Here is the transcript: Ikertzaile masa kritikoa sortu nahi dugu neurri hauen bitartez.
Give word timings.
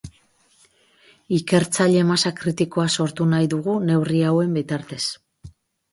Ikertzaile 1.35 2.01
masa 2.13 2.33
kritikoa 2.41 2.87
sortu 2.95 3.29
nahi 3.35 3.53
dugu 3.55 3.79
neurri 3.91 4.27
hauen 4.31 4.57
bitartez. 4.61 5.03